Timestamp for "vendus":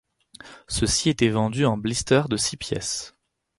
1.29-1.67